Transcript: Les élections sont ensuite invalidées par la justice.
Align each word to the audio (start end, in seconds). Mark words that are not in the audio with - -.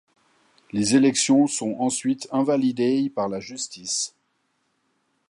Les 0.71 0.95
élections 0.95 1.45
sont 1.45 1.75
ensuite 1.77 2.27
invalidées 2.31 3.11
par 3.11 3.29
la 3.29 3.39
justice. 3.39 4.15